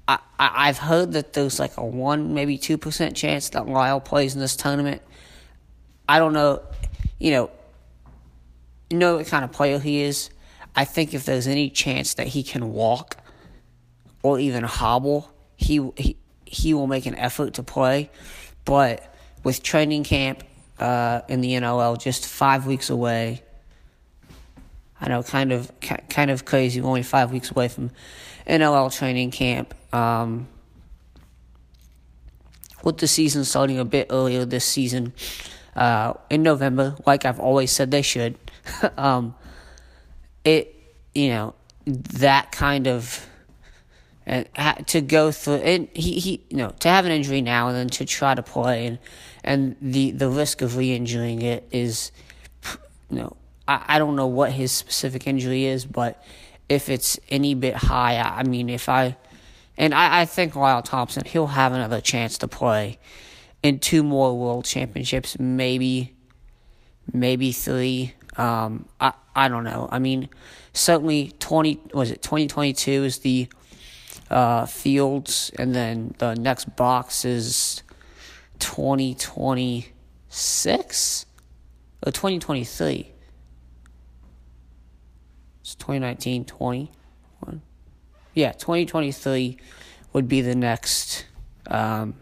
I, 0.07 0.19
I 0.39 0.69
I've 0.69 0.79
heard 0.79 1.13
that 1.13 1.33
there's 1.33 1.59
like 1.59 1.77
a 1.77 1.85
one 1.85 2.35
maybe 2.35 2.59
two 2.59 2.79
percent 2.79 3.17
chance 3.17 3.51
that 3.51 3.67
Lyle 3.67 4.01
plays 4.01 4.35
in 4.35 4.41
this 4.41 4.57
tournament. 4.57 5.03
I 6.09 6.19
don't 6.19 6.33
know, 6.33 6.63
you 7.19 7.31
know, 7.31 7.51
know 8.91 9.17
what 9.17 9.27
kind 9.27 9.45
of 9.45 9.53
player 9.53 9.79
he 9.79 10.03
is. 10.03 10.31
I 10.77 10.85
think 10.85 11.15
if 11.15 11.25
there's 11.25 11.47
any 11.47 11.71
chance 11.71 12.15
that 12.15 12.27
he 12.29 12.43
can 12.43 12.73
walk 12.73 13.17
or 14.23 14.39
even 14.39 14.65
hobble, 14.65 15.31
he 15.57 15.91
he 15.97 16.17
he 16.45 16.75
will 16.75 16.87
make 16.87 17.07
an 17.07 17.15
effort 17.15 17.55
to 17.55 17.63
play. 17.63 18.11
But 18.65 19.15
with 19.43 19.63
training 19.63 20.05
camp 20.05 20.43
uh, 20.79 21.21
in 21.29 21.41
the 21.41 21.53
NLL 21.53 22.01
just 22.01 22.27
five 22.27 22.67
weeks 22.67 22.91
away, 22.91 23.43
I 25.05 25.09
know 25.11 25.23
kind 25.23 25.53
of 25.53 25.71
kind 26.09 26.31
of 26.31 26.47
crazy. 26.47 26.81
Only 26.81 27.03
five 27.03 27.31
weeks 27.31 27.51
away 27.51 27.69
from 27.69 27.91
NLL 28.47 28.91
training 28.97 29.33
camp. 29.33 29.75
Um, 29.93 30.49
with 32.83 32.97
the 32.97 33.07
season 33.07 33.45
starting 33.45 33.79
a 33.79 33.85
bit 33.85 34.07
earlier 34.09 34.47
this 34.47 34.65
season, 34.65 35.13
uh, 35.77 36.15
in 36.31 36.43
November, 36.43 36.97
like 37.05 37.27
I've 37.27 37.39
always 37.39 37.71
said 37.71 37.91
they 37.91 38.01
should. 38.01 38.39
um, 38.97 39.35
it 40.43 40.75
you 41.15 41.29
know 41.29 41.55
that 41.85 42.51
kind 42.51 42.87
of 42.87 43.29
and 44.25 44.49
to 44.87 45.03
go 45.03 45.31
through 45.31 45.57
and 45.57 45.87
he, 45.93 46.19
he 46.19 46.43
you 46.49 46.57
know 46.57 46.71
to 46.81 46.89
have 46.89 47.05
an 47.05 47.13
injury 47.13 47.43
now 47.43 47.69
and 47.69 47.77
then 47.77 47.89
to 47.89 48.07
try 48.07 48.35
to 48.35 48.43
play 48.43 48.87
and 48.87 48.99
and 49.43 49.77
the 49.83 50.13
the 50.13 50.31
risk 50.31 50.63
of 50.63 50.79
re-injuring 50.79 51.43
it 51.43 51.69
is 51.71 52.11
you 53.11 53.19
know 53.19 53.37
I, 53.67 53.85
I 53.89 53.99
don't 53.99 54.17
know 54.17 54.27
what 54.27 54.53
his 54.53 54.73
specific 54.73 55.27
injury 55.27 55.65
is 55.65 55.85
but 55.85 56.23
if 56.69 56.89
it's 56.89 57.19
any 57.29 57.55
bit 57.55 57.75
high 57.75 58.17
I, 58.17 58.41
I 58.41 58.43
mean 58.45 58.69
if 58.69 58.89
I 58.89 59.17
and 59.77 59.95
I, 59.95 60.21
I 60.21 60.25
think 60.25 60.57
Lyle 60.57 60.83
Thompson 60.83 61.25
he'll 61.25 61.49
have 61.49 61.73
another 61.73 62.01
chance 62.01 62.39
to 62.39 62.49
play 62.49 62.99
in 63.63 63.79
two 63.79 64.03
more 64.03 64.39
world 64.39 64.65
championships 64.65 65.39
maybe 65.39 66.15
maybe 67.13 67.53
three 67.53 68.15
um 68.37 68.87
I 69.01 69.13
I 69.35 69.49
don't 69.49 69.65
know 69.65 69.89
I 69.91 69.99
mean 69.99 70.29
certainly 70.73 71.33
20 71.39 71.81
was 71.93 72.11
it 72.11 72.23
2022 72.23 73.05
is 73.05 73.19
the 73.19 73.49
uh, 74.31 74.67
fields, 74.67 75.51
and 75.59 75.75
then 75.75 76.15
the 76.19 76.35
next 76.35 76.77
box 76.77 77.25
is 77.25 77.83
2026 78.59 81.27
or 82.07 82.13
2023. 82.13 83.14
It's 85.75 85.83
2019, 85.85 86.45
20. 86.45 86.91
Yeah, 88.35 88.53
2023 88.53 89.59
would 90.13 90.29
be 90.29 90.41
the 90.41 90.55
next 90.55 91.27
um, 91.69 92.15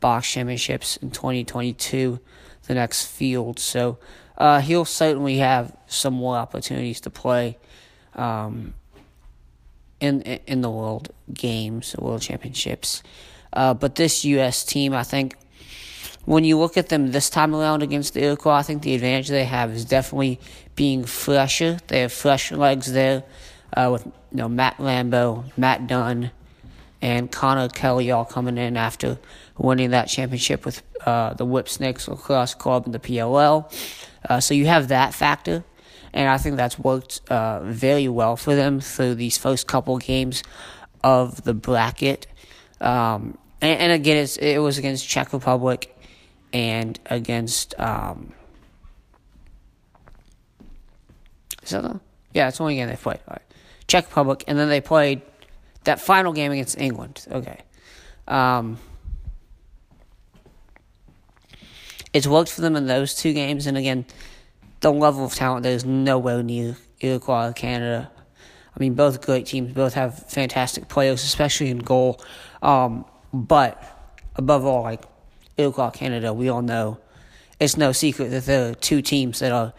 box 0.00 0.30
championships 0.30 0.96
in 0.98 1.10
2022, 1.10 2.18
the 2.66 2.74
next 2.74 3.06
field. 3.06 3.58
So 3.58 3.98
uh, 4.38 4.60
he'll 4.60 4.84
certainly 4.86 5.38
have 5.38 5.76
some 5.86 6.14
more 6.14 6.36
opportunities 6.36 7.00
to 7.02 7.10
play. 7.10 7.58
Um, 8.14 8.74
in 10.00 10.22
in 10.22 10.62
the 10.62 10.70
World 10.70 11.10
Games, 11.32 11.94
World 11.98 12.22
Championships. 12.22 13.02
Uh, 13.52 13.72
but 13.72 13.94
this 13.94 14.24
U.S. 14.24 14.64
team, 14.64 14.92
I 14.92 15.04
think, 15.04 15.36
when 16.24 16.44
you 16.44 16.58
look 16.58 16.76
at 16.76 16.88
them 16.88 17.10
this 17.10 17.28
time 17.30 17.54
around 17.54 17.82
against 17.82 18.14
the 18.14 18.22
Iroquois, 18.24 18.54
I 18.54 18.62
think 18.62 18.82
the 18.82 18.94
advantage 18.94 19.28
they 19.28 19.44
have 19.44 19.72
is 19.72 19.84
definitely 19.84 20.40
being 20.76 21.04
fresher. 21.04 21.78
They 21.88 22.00
have 22.00 22.12
fresh 22.12 22.52
legs 22.52 22.92
there 22.92 23.24
uh, 23.76 23.90
with 23.92 24.06
you 24.06 24.12
know 24.32 24.48
Matt 24.48 24.76
Rambo, 24.78 25.44
Matt 25.56 25.86
Dunn, 25.86 26.30
and 27.00 27.30
Connor 27.30 27.68
Kelly 27.68 28.10
all 28.10 28.24
coming 28.24 28.58
in 28.58 28.76
after 28.76 29.18
winning 29.58 29.90
that 29.90 30.06
championship 30.06 30.64
with 30.64 30.82
uh, 31.04 31.34
the 31.34 31.44
Whipsnakes 31.44 32.08
Lacrosse 32.08 32.54
Club 32.54 32.86
in 32.86 32.92
the 32.92 32.98
PLL. 32.98 33.72
Uh, 34.28 34.40
so 34.40 34.54
you 34.54 34.66
have 34.66 34.88
that 34.88 35.12
factor 35.14 35.64
and 36.12 36.28
I 36.28 36.38
think 36.38 36.56
that's 36.56 36.78
worked 36.78 37.20
uh, 37.30 37.60
very 37.64 38.08
well 38.08 38.36
for 38.36 38.54
them 38.54 38.80
through 38.80 39.14
these 39.14 39.38
first 39.38 39.66
couple 39.66 39.98
games 39.98 40.42
of 41.02 41.42
the 41.44 41.54
bracket. 41.54 42.26
Um, 42.80 43.38
and, 43.60 43.80
and, 43.80 43.92
again, 43.92 44.26
it 44.40 44.58
was 44.58 44.76
against 44.78 45.08
Czech 45.08 45.32
Republic 45.32 45.91
and 46.52 46.98
against. 47.06 47.78
Um, 47.78 48.32
is 51.62 51.70
that 51.70 51.82
the, 51.82 52.00
yeah, 52.34 52.48
it's 52.48 52.58
the 52.58 52.64
only 52.64 52.76
game 52.76 52.88
they 52.88 52.96
played. 52.96 53.20
Right. 53.28 53.42
Czech 53.86 54.06
Republic, 54.06 54.44
and 54.46 54.58
then 54.58 54.68
they 54.68 54.80
played 54.80 55.22
that 55.84 56.00
final 56.00 56.32
game 56.32 56.52
against 56.52 56.78
England. 56.78 57.26
Okay. 57.30 57.60
Um, 58.28 58.78
it's 62.12 62.26
worked 62.26 62.50
for 62.50 62.60
them 62.60 62.76
in 62.76 62.86
those 62.86 63.14
two 63.14 63.32
games, 63.32 63.66
and 63.66 63.76
again, 63.76 64.06
the 64.80 64.92
level 64.92 65.24
of 65.24 65.34
talent 65.34 65.62
there's 65.62 65.84
nowhere 65.84 66.42
near 66.42 66.76
Iroquois 67.00 67.52
Canada. 67.52 68.10
I 68.74 68.80
mean, 68.80 68.94
both 68.94 69.20
great 69.24 69.46
teams, 69.46 69.72
both 69.72 69.94
have 69.94 70.18
fantastic 70.30 70.88
players, 70.88 71.22
especially 71.22 71.68
in 71.68 71.78
goal. 71.78 72.20
Um, 72.62 73.04
but 73.32 73.82
above 74.36 74.64
all, 74.64 74.82
like 74.82 75.02
Iroquois 75.56 75.90
Canada, 75.90 76.32
we 76.32 76.48
all 76.48 76.62
know 76.62 76.98
it's 77.60 77.76
no 77.76 77.92
secret 77.92 78.30
that 78.30 78.46
there 78.46 78.70
are 78.70 78.74
two 78.74 79.02
teams 79.02 79.38
that 79.38 79.52
are 79.52 79.72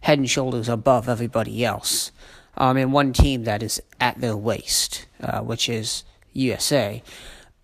head 0.00 0.18
and 0.18 0.30
shoulders 0.30 0.68
above 0.68 1.08
everybody 1.08 1.64
else. 1.64 2.12
Um, 2.56 2.76
and 2.76 2.92
one 2.92 3.12
team 3.12 3.44
that 3.44 3.62
is 3.62 3.82
at 4.00 4.20
their 4.20 4.36
waist, 4.36 5.06
uh, 5.20 5.40
which 5.40 5.68
is 5.68 6.04
USA. 6.32 7.02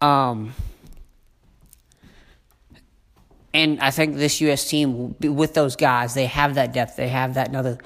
Um, 0.00 0.54
and 3.54 3.80
I 3.80 3.90
think 3.90 4.16
this 4.16 4.40
U.S. 4.40 4.68
team, 4.68 5.14
with 5.20 5.54
those 5.54 5.76
guys, 5.76 6.14
they 6.14 6.26
have 6.26 6.56
that 6.56 6.72
depth. 6.72 6.96
They 6.96 7.08
have 7.08 7.34
that 7.34 7.48
another. 7.48 7.78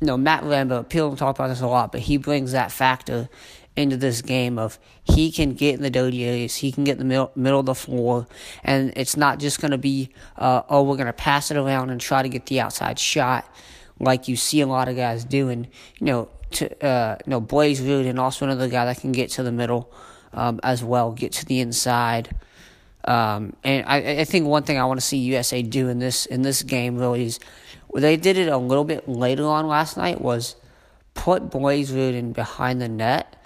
You 0.00 0.08
know, 0.08 0.16
Matt 0.16 0.44
Rambo, 0.44 0.82
people 0.82 1.08
don't 1.08 1.16
talk 1.16 1.36
about 1.36 1.48
this 1.48 1.60
a 1.60 1.66
lot, 1.66 1.92
but 1.92 2.02
he 2.02 2.16
brings 2.16 2.52
that 2.52 2.72
factor 2.72 3.28
into 3.76 3.96
this 3.96 4.22
game 4.22 4.58
of 4.58 4.78
he 5.02 5.32
can 5.32 5.54
get 5.54 5.74
in 5.74 5.82
the 5.82 5.98
areas, 5.98 6.56
he 6.56 6.70
can 6.70 6.84
get 6.84 6.92
in 6.92 6.98
the 6.98 7.04
middle, 7.04 7.32
middle 7.34 7.60
of 7.60 7.66
the 7.66 7.74
floor, 7.74 8.26
and 8.62 8.92
it's 8.96 9.16
not 9.16 9.38
just 9.38 9.60
going 9.60 9.72
to 9.72 9.78
be, 9.78 10.10
uh, 10.36 10.62
oh, 10.68 10.82
we're 10.82 10.96
going 10.96 11.06
to 11.06 11.12
pass 11.12 11.50
it 11.50 11.56
around 11.56 11.90
and 11.90 12.00
try 12.00 12.22
to 12.22 12.28
get 12.28 12.46
the 12.46 12.60
outside 12.60 12.98
shot 12.98 13.48
like 14.00 14.28
you 14.28 14.36
see 14.36 14.60
a 14.60 14.66
lot 14.66 14.88
of 14.88 14.96
guys 14.96 15.24
doing. 15.24 15.68
You 15.98 16.06
know, 16.06 16.28
to, 16.52 16.86
uh, 16.86 17.16
you 17.26 17.30
know, 17.30 17.40
Blaze 17.40 17.80
and 17.80 18.18
also 18.18 18.44
another 18.44 18.68
guy 18.68 18.84
that 18.84 19.00
can 19.00 19.12
get 19.12 19.30
to 19.30 19.42
the 19.42 19.52
middle 19.52 19.92
um, 20.32 20.60
as 20.62 20.82
well, 20.82 21.12
get 21.12 21.32
to 21.32 21.46
the 21.46 21.60
inside. 21.60 22.34
Um, 23.04 23.54
and 23.64 23.84
I, 23.86 24.20
I 24.20 24.24
think 24.24 24.46
one 24.46 24.62
thing 24.62 24.78
I 24.78 24.84
want 24.84 25.00
to 25.00 25.06
see 25.06 25.18
USA 25.18 25.62
do 25.62 25.88
in 25.88 25.98
this 25.98 26.24
in 26.26 26.42
this 26.42 26.62
game 26.62 26.96
really 26.96 27.26
is 27.26 27.38
they 27.94 28.16
did 28.16 28.38
it 28.38 28.48
a 28.48 28.56
little 28.56 28.84
bit 28.84 29.08
later 29.08 29.44
on 29.44 29.68
last 29.68 29.96
night 29.96 30.20
was 30.20 30.56
put 31.12 31.50
Blaze 31.50 31.92
Riorden 31.92 32.32
behind 32.32 32.80
the 32.80 32.88
net 32.88 33.36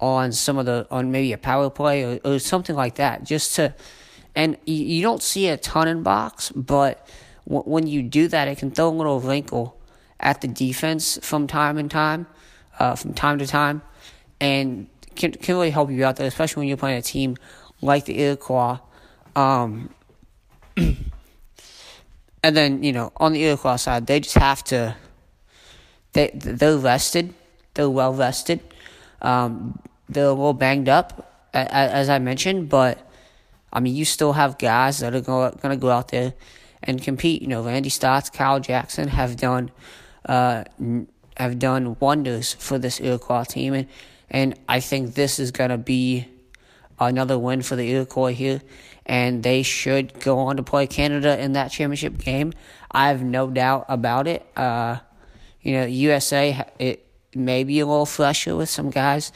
on 0.00 0.32
some 0.32 0.58
of 0.58 0.66
the 0.66 0.86
on 0.90 1.12
maybe 1.12 1.32
a 1.32 1.38
power 1.38 1.70
play 1.70 2.02
or, 2.04 2.20
or 2.24 2.38
something 2.38 2.76
like 2.76 2.96
that 2.96 3.24
just 3.24 3.54
to 3.54 3.74
and 4.34 4.56
you, 4.64 4.74
you 4.74 5.02
don't 5.02 5.22
see 5.22 5.48
a 5.48 5.56
ton 5.56 5.86
in 5.86 6.02
box 6.02 6.50
but 6.52 7.06
w- 7.46 7.64
when 7.64 7.86
you 7.86 8.02
do 8.02 8.28
that 8.28 8.48
it 8.48 8.58
can 8.58 8.70
throw 8.70 8.88
a 8.88 8.90
little 8.90 9.20
wrinkle 9.20 9.76
at 10.18 10.40
the 10.40 10.48
defense 10.48 11.18
from 11.22 11.46
time 11.46 11.78
and 11.78 11.90
time 11.90 12.26
uh, 12.78 12.94
from 12.94 13.12
time 13.12 13.38
to 13.38 13.46
time 13.46 13.82
and 14.40 14.88
can 15.20 15.32
can 15.32 15.54
really 15.54 15.70
help 15.70 15.90
you 15.90 16.04
out 16.04 16.16
there, 16.16 16.26
especially 16.26 16.62
when 16.62 16.68
you're 16.68 16.76
playing 16.76 16.98
a 16.98 17.02
team 17.02 17.36
like 17.80 18.06
the 18.06 18.18
Iroquois. 18.20 18.78
Um, 19.36 19.90
and 20.76 20.96
then 22.42 22.82
you 22.82 22.92
know 22.92 23.12
on 23.16 23.32
the 23.32 23.44
Iroquois 23.44 23.76
side, 23.76 24.06
they 24.06 24.20
just 24.20 24.36
have 24.36 24.64
to. 24.64 24.96
They 26.12 26.30
they're 26.34 26.78
rested. 26.78 27.34
They're 27.74 27.90
well 27.90 28.14
rested. 28.14 28.60
Um, 29.22 29.78
they're 30.10 30.26
a 30.26 30.30
little 30.30 30.52
banged 30.52 30.88
up, 30.88 31.48
as 31.54 32.08
I 32.08 32.18
mentioned, 32.18 32.68
but 32.68 32.98
I 33.72 33.80
mean, 33.80 33.94
you 33.94 34.04
still 34.04 34.32
have 34.32 34.58
guys 34.58 34.98
that 34.98 35.14
are 35.14 35.20
going 35.20 35.56
to 35.62 35.76
go 35.76 35.90
out 35.90 36.08
there 36.08 36.34
and 36.82 37.02
compete. 37.02 37.42
You 37.42 37.48
know, 37.48 37.62
Randy 37.62 37.90
Staats, 37.90 38.32
Kyle 38.32 38.60
Jackson 38.60 39.08
have 39.08 39.36
done 39.36 39.70
uh, 40.26 40.64
have 41.36 41.58
done 41.58 41.96
wonders 42.00 42.54
for 42.54 42.78
this 42.78 43.00
Iroquois 43.00 43.44
team, 43.44 43.74
and 43.74 43.86
and 44.30 44.58
I 44.68 44.80
think 44.80 45.14
this 45.14 45.38
is 45.38 45.50
going 45.50 45.70
to 45.70 45.78
be 45.78 46.26
another 46.98 47.38
win 47.38 47.62
for 47.62 47.76
the 47.76 47.90
Iroquois 47.90 48.32
here, 48.32 48.60
and 49.06 49.42
they 49.42 49.62
should 49.62 50.18
go 50.20 50.38
on 50.38 50.56
to 50.56 50.62
play 50.62 50.86
Canada 50.86 51.40
in 51.40 51.52
that 51.52 51.68
championship 51.68 52.18
game. 52.18 52.52
I 52.90 53.08
have 53.08 53.22
no 53.22 53.48
doubt 53.48 53.86
about 53.88 54.26
it. 54.26 54.44
Uh, 54.56 54.98
you 55.62 55.72
know, 55.72 55.84
USA 55.84 56.66
it 56.78 57.06
may 57.34 57.62
be 57.62 57.78
a 57.78 57.86
little 57.86 58.06
fresher 58.06 58.56
with 58.56 58.68
some 58.68 58.90
guys 58.90 59.30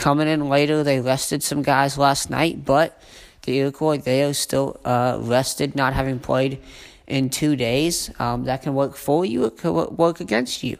coming 0.00 0.26
in 0.26 0.48
later. 0.48 0.82
They 0.82 1.00
rested 1.00 1.42
some 1.42 1.62
guys 1.62 1.96
last 1.98 2.30
night, 2.30 2.64
but 2.64 3.00
the 3.42 3.58
Iroquois 3.58 3.98
they 3.98 4.24
are 4.24 4.32
still 4.32 4.80
uh, 4.84 5.18
rested, 5.20 5.76
not 5.76 5.92
having 5.92 6.18
played 6.18 6.60
in 7.06 7.30
two 7.30 7.54
days. 7.54 8.10
Um, 8.18 8.44
that 8.44 8.62
can 8.62 8.74
work 8.74 8.96
for 8.96 9.24
you. 9.24 9.44
It 9.44 9.58
can 9.58 9.96
work 9.96 10.20
against 10.20 10.64
you. 10.64 10.78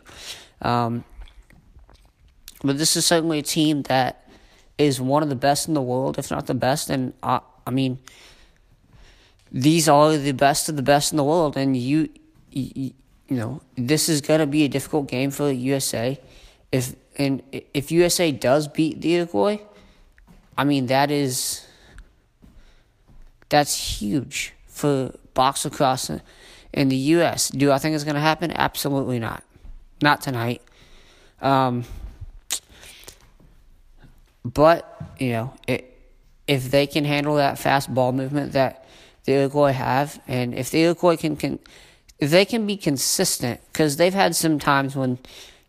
Um, 0.63 1.05
but 2.63 2.79
this 2.79 2.97
is 2.97 3.07
certainly 3.07 3.39
a 3.39 3.43
team 3.43 3.83
that 3.83 4.29
is 4.79 5.01
one 5.01 5.23
of 5.23 5.29
the 5.29 5.37
best 5.37 5.69
in 5.69 5.75
the 5.75 5.83
world, 5.83 6.19
if 6.19 6.31
not 6.31 6.47
the 6.47 6.55
best. 6.55 6.91
And 6.91 7.13
uh, 7.23 7.41
I 7.67 7.71
mean, 7.71 7.99
these 9.53 9.89
are 9.89 10.17
the 10.17 10.33
best 10.33 10.69
of 10.69 10.77
the 10.77 10.83
best 10.83 11.13
in 11.13 11.17
the 11.17 11.25
world, 11.25 11.57
and 11.57 11.77
you, 11.77 12.09
you, 12.51 12.93
you 13.29 13.37
know, 13.37 13.61
this 13.77 14.09
is 14.09 14.21
gonna 14.21 14.47
be 14.47 14.65
a 14.65 14.69
difficult 14.69 15.09
game 15.09 15.31
for 15.31 15.51
USA. 15.51 16.19
If 16.73 16.95
and 17.17 17.43
if 17.75 17.93
USA 17.93 18.33
does 18.33 18.69
beat 18.69 19.01
the 19.01 19.15
Iroquois, 19.15 19.61
I 20.57 20.65
mean 20.65 20.87
that 20.87 21.11
is 21.11 21.67
that's 23.49 24.01
huge 24.01 24.55
for 24.67 25.13
box 25.35 25.65
lacrosse 25.65 26.11
in 26.73 26.89
the 26.89 26.97
U.S. 26.97 27.49
Do 27.49 27.73
I 27.73 27.79
think 27.79 27.95
it's 27.95 28.05
going 28.05 28.15
to 28.15 28.21
happen? 28.21 28.51
Absolutely 28.53 29.19
not. 29.19 29.43
Not 30.03 30.23
tonight. 30.23 30.63
Um, 31.41 31.85
but 34.45 35.15
you 35.19 35.31
know, 35.31 35.55
it, 35.67 35.99
if 36.47 36.71
they 36.71 36.87
can 36.87 37.05
handle 37.05 37.37
that 37.37 37.59
fast 37.59 37.93
ball 37.93 38.13
movement 38.13 38.53
that 38.53 38.87
the 39.25 39.33
Iroquois 39.33 39.73
have, 39.73 40.21
and 40.27 40.55
if 40.55 40.71
the 40.71 40.83
Iroquois 40.83 41.17
can, 41.17 41.37
can 41.37 41.59
if 42.19 42.31
they 42.31 42.45
can 42.45 42.67
be 42.67 42.77
consistent, 42.77 43.61
because 43.73 43.97
they've 43.97 44.15
had 44.15 44.37
some 44.37 44.59
times 44.59 44.97
when 44.97 45.19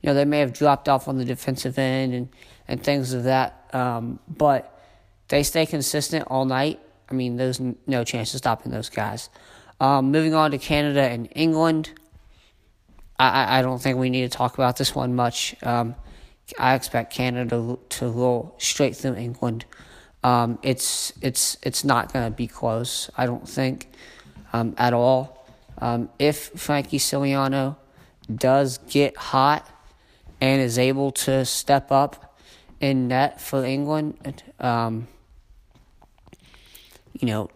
you 0.01 0.08
know 0.08 0.13
they 0.13 0.25
may 0.25 0.39
have 0.39 0.53
dropped 0.53 0.89
off 0.89 1.08
on 1.08 1.17
the 1.17 1.25
defensive 1.25 1.77
end 1.77 2.13
and 2.13 2.29
and 2.67 2.84
things 2.84 3.13
of 3.13 3.24
that, 3.24 3.70
um, 3.74 4.20
but 4.27 4.79
they 5.27 5.43
stay 5.43 5.65
consistent 5.65 6.25
all 6.27 6.46
night. 6.46 6.79
I 7.10 7.13
mean, 7.13 7.36
there's 7.36 7.60
no 7.60 8.03
chance 8.03 8.34
of 8.34 8.38
stopping 8.38 8.72
those 8.72 8.89
guys. 8.89 9.29
Um, 9.79 10.12
moving 10.12 10.34
on 10.34 10.51
to 10.51 10.58
Canada 10.58 11.01
and 11.01 11.27
England. 11.36 11.91
I, 13.20 13.60
I 13.60 13.62
don't 13.62 13.81
think 13.81 13.98
we 13.98 14.10
need 14.10 14.31
to 14.31 14.38
talk 14.38 14.53
about 14.55 14.77
this 14.77 14.96
one 14.96 15.15
much. 15.15 15.55
Um, 15.63 15.96
I 16.58 16.75
expect 16.75 17.13
Canada 17.13 17.77
to 17.89 18.10
roll 18.10 18.55
straight 18.58 18.96
through 18.96 19.15
England. 19.15 19.65
Um, 20.24 20.60
it's 20.62 21.13
it's 21.22 21.58
it's 21.63 21.84
not 21.84 22.13
going 22.13 22.25
to 22.25 22.36
be 22.36 22.48
close. 22.48 23.10
I 23.17 23.25
don't 23.25 23.48
think 23.48 23.88
um, 24.54 24.75
at 24.78 24.93
all. 24.93 25.45
Um, 25.78 26.10
if 26.19 26.49
Frankie 26.49 26.99
Scigliano 26.99 27.75
does 28.34 28.78
get 28.89 29.17
hot 29.17 29.67
and 30.41 30.60
is 30.60 30.77
able 30.80 31.12
to 31.12 31.45
step 31.45 31.91
up 31.91 32.36
in 32.82 33.08
net 33.08 33.39
for 33.39 33.63
England, 33.63 34.43
um, 34.60 35.08
you 37.13 37.27
know, 37.27 37.49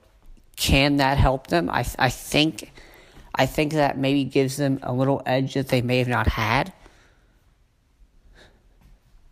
can 0.55 0.97
that 0.97 1.17
help 1.17 1.47
them? 1.47 1.69
I 1.69 1.85
I 1.97 2.09
think 2.09 2.71
I 3.33 3.45
think 3.45 3.73
that 3.73 3.97
maybe 3.97 4.23
gives 4.23 4.55
them 4.55 4.79
a 4.83 4.93
little 4.93 5.21
edge 5.25 5.55
that 5.55 5.67
they 5.67 5.81
may 5.81 5.97
have 5.97 6.07
not 6.07 6.27
had. 6.27 6.71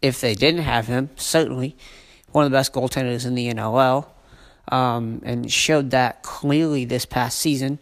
If 0.01 0.19
they 0.19 0.33
didn't 0.33 0.63
have 0.63 0.87
him, 0.87 1.11
certainly 1.15 1.77
one 2.31 2.43
of 2.43 2.51
the 2.51 2.57
best 2.57 2.73
goaltenders 2.73 3.25
in 3.25 3.35
the 3.35 3.53
NLL, 3.53 4.07
um, 4.69 5.21
and 5.23 5.49
showed 5.49 5.91
that 5.91 6.23
clearly 6.23 6.83
this 6.83 7.05
past 7.05 7.39
season. 7.39 7.79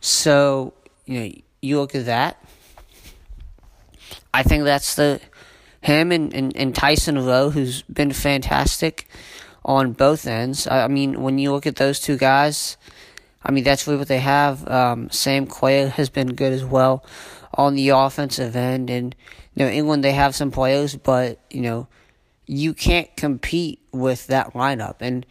So 0.00 0.72
you 1.04 1.20
know, 1.20 1.32
you 1.60 1.78
look 1.78 1.94
at 1.94 2.06
that. 2.06 2.42
I 4.34 4.42
think 4.42 4.64
that's 4.64 4.94
the 4.94 5.20
him 5.80 6.12
and, 6.12 6.32
and, 6.32 6.56
and 6.56 6.74
Tyson 6.74 7.24
Rowe, 7.24 7.50
who's 7.50 7.82
been 7.82 8.12
fantastic 8.12 9.08
on 9.64 9.92
both 9.92 10.26
ends. 10.26 10.66
I 10.66 10.88
mean, 10.88 11.22
when 11.22 11.38
you 11.38 11.52
look 11.52 11.66
at 11.66 11.76
those 11.76 12.00
two 12.00 12.16
guys, 12.16 12.76
I 13.44 13.50
mean, 13.50 13.64
that's 13.64 13.86
really 13.86 13.98
what 13.98 14.08
they 14.08 14.20
have. 14.20 14.66
Um, 14.68 15.10
Sam 15.10 15.46
Quayle 15.46 15.88
has 15.88 16.08
been 16.08 16.34
good 16.34 16.52
as 16.52 16.64
well 16.64 17.04
on 17.54 17.74
the 17.74 17.90
offensive 17.90 18.54
end. 18.54 18.90
And, 18.90 19.14
you 19.54 19.64
know, 19.64 19.70
England, 19.70 20.04
they 20.04 20.12
have 20.12 20.34
some 20.34 20.50
players, 20.50 20.96
but, 20.96 21.40
you 21.50 21.60
know, 21.60 21.88
you 22.46 22.74
can't 22.74 23.14
compete 23.16 23.80
with 23.92 24.28
that 24.28 24.54
lineup. 24.54 24.96
And, 25.00 25.26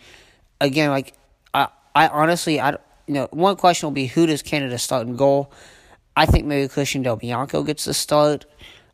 again, 0.60 0.90
like, 0.90 1.14
I, 1.54 1.68
I 1.96 2.08
honestly, 2.10 2.60
I, 2.60 2.72
you 3.08 3.14
know, 3.14 3.28
one 3.32 3.56
question 3.56 3.88
will 3.88 3.92
be 3.92 4.08
who 4.08 4.26
does 4.26 4.42
Canada 4.42 4.78
start 4.78 5.08
in 5.08 5.16
goal? 5.16 5.52
I 6.16 6.26
think 6.26 6.46
maybe 6.46 6.68
Christian 6.68 7.04
Del 7.04 7.16
Bianco 7.16 7.64
gets 7.64 7.86
the 7.86 7.94
start. 7.94 8.46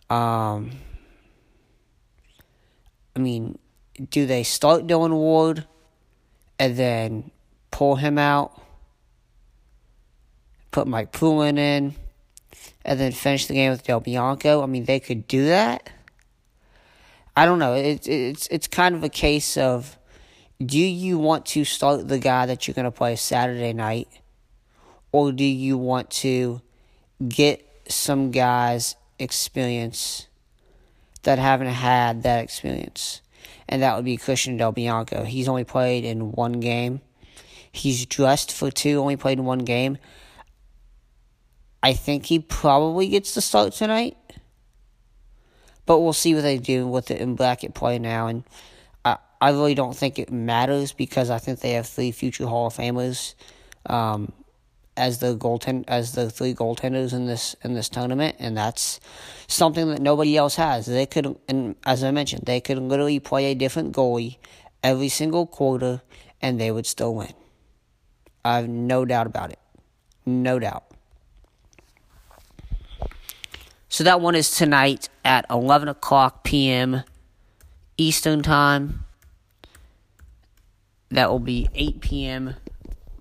Um, 0.09 0.71
I 3.15 3.19
mean, 3.19 3.57
do 4.09 4.25
they 4.25 4.43
start 4.43 4.87
Dillon 4.87 5.13
Ward 5.13 5.65
and 6.59 6.75
then 6.77 7.31
pull 7.71 7.95
him 7.95 8.17
out, 8.17 8.61
put 10.71 10.87
Mike 10.87 11.11
Poulin 11.11 11.57
in, 11.57 11.95
and 12.85 12.99
then 12.99 13.11
finish 13.11 13.47
the 13.47 13.53
game 13.53 13.71
with 13.71 13.83
Del 13.83 13.99
Bianco? 13.99 14.61
I 14.61 14.65
mean, 14.65 14.85
they 14.85 14.99
could 14.99 15.27
do 15.27 15.45
that. 15.45 15.89
I 17.35 17.45
don't 17.45 17.59
know. 17.59 17.73
It's 17.73 18.07
it's 18.07 18.47
it's 18.47 18.67
kind 18.67 18.95
of 18.95 19.03
a 19.03 19.09
case 19.09 19.57
of 19.57 19.97
do 20.63 20.79
you 20.79 21.19
want 21.19 21.45
to 21.47 21.65
start 21.65 22.07
the 22.07 22.17
guy 22.17 22.47
that 22.47 22.67
you're 22.67 22.73
going 22.73 22.85
to 22.85 22.91
play 22.91 23.15
Saturday 23.15 23.73
night, 23.73 24.07
or 25.11 25.31
do 25.31 25.43
you 25.43 25.77
want 25.77 26.09
to 26.09 26.61
get 27.27 27.63
some 27.87 28.31
guys 28.31 28.95
experience 29.19 30.27
that 31.23 31.39
haven't 31.39 31.67
had 31.67 32.23
that 32.23 32.43
experience? 32.43 33.21
and 33.69 33.82
that 33.82 33.95
would 33.95 34.06
be 34.06 34.17
Christian 34.17 34.58
Del 34.58 34.71
Bianco. 34.71 35.23
He's 35.23 35.47
only 35.47 35.63
played 35.63 36.06
in 36.06 36.32
one 36.32 36.60
game. 36.60 37.01
He's 37.71 38.06
dressed 38.06 38.51
for 38.51 38.71
two, 38.71 38.99
only 38.99 39.17
played 39.17 39.39
in 39.39 39.45
one 39.45 39.60
game. 39.60 39.97
I 41.84 41.93
think 41.93 42.25
he 42.25 42.39
probably 42.39 43.10
gets 43.10 43.36
the 43.36 43.41
start 43.41 43.73
tonight. 43.73 44.17
But 45.86 45.99
we'll 45.99 46.13
see 46.13 46.34
what 46.34 46.41
they 46.41 46.58
do 46.58 46.88
with 46.88 47.12
it 47.12 47.21
in 47.21 47.36
bracket 47.36 47.73
play 47.73 47.99
now. 47.99 48.27
And 48.27 48.43
I, 49.06 49.17
I 49.39 49.51
really 49.51 49.75
don't 49.75 49.95
think 49.95 50.19
it 50.19 50.32
matters 50.32 50.91
because 50.91 51.30
I 51.30 51.38
think 51.38 51.60
they 51.60 51.73
have 51.73 51.88
three 51.88 52.12
future 52.12 52.45
Hall 52.45 52.67
of 52.67 52.73
Famers. 52.73 53.36
Um, 53.86 54.34
as 54.97 55.19
the 55.19 55.38
goaltend 55.38 55.86
as 55.88 56.13
the 56.13 56.29
three 56.29 56.53
goaltenders 56.53 57.13
in 57.13 57.27
this 57.27 57.55
in 57.63 57.75
this 57.75 57.88
tournament, 57.88 58.36
and 58.39 58.57
that's 58.57 58.99
something 59.47 59.89
that 59.89 60.01
nobody 60.01 60.36
else 60.36 60.55
has. 60.55 60.88
They 60.88 61.05
could, 61.05 61.38
and 61.47 61.75
as 61.86 62.03
I 62.03 62.12
mentioned, 62.12 62.43
they 62.45 62.60
could 62.60 62.79
literally 62.79 63.19
play 63.19 63.51
a 63.51 63.55
different 63.55 63.95
goalie 63.95 64.38
every 64.83 65.10
single 65.10 65.45
quarter, 65.45 66.01
and 66.41 66.60
they 66.60 66.71
would 66.71 66.86
still 66.86 67.15
win. 67.15 67.33
I 68.43 68.57
have 68.57 68.67
no 68.67 69.05
doubt 69.05 69.27
about 69.27 69.51
it, 69.51 69.60
no 70.25 70.60
doubt. 70.60 70.83
So 73.89 74.03
that 74.03 74.19
one 74.19 74.36
is 74.36 74.51
tonight 74.51 75.10
at 75.23 75.45
eleven 75.49 75.88
o'clock 75.88 76.43
p.m. 76.43 77.03
Eastern 77.97 78.41
time. 78.41 79.05
That 81.10 81.29
will 81.29 81.39
be 81.39 81.69
eight 81.73 82.01
p.m. 82.01 82.55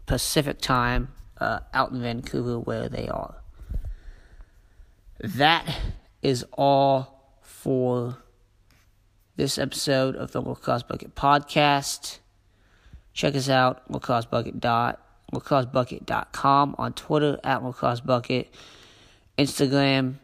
Pacific 0.07 0.61
time 0.61 1.13
uh, 1.39 1.61
out 1.73 1.93
in 1.93 2.01
Vancouver 2.01 2.59
where 2.59 2.89
they 2.89 3.09
are. 3.09 3.37
That 5.21 5.67
is 6.23 6.45
all 6.53 7.39
for 7.43 8.19
this 9.37 9.59
episode 9.59 10.17
of 10.17 10.33
the 10.33 10.41
Lacrosse 10.41 10.83
Bucket 10.83 11.15
podcast. 11.15 12.19
Check 13.13 13.35
us 13.35 13.49
out, 13.49 13.91
lacrossebucket 13.91 14.61
dot 14.61 15.01
lacrossebucket.com 15.33 16.75
on 16.79 16.93
Twitter 16.93 17.39
at 17.43 17.63
lacrossebucket, 17.63 18.47
Instagram, 19.39 20.15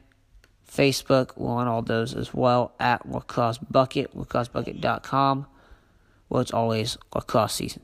Facebook. 0.71 1.37
We're 1.37 1.51
on 1.51 1.67
all 1.67 1.83
those 1.83 2.15
as 2.15 2.33
well 2.33 2.73
at 2.79 3.09
Lacrosse 3.11 3.59
Bucket, 3.59 4.17
lacrossebucket.com, 4.17 5.47
where 6.29 6.43
it's 6.43 6.53
always 6.53 6.97
lacrosse 7.15 7.55
season. 7.55 7.83